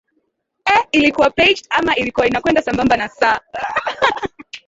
eeh 0.69 0.83
ilikuwa 0.91 1.29
pegged 1.29 1.65
ama 1.69 1.95
ilikuwa 1.95 2.27
inakwenda 2.27 2.61
sambamba 2.61 2.97
na 2.97 3.07
sa 3.09 3.41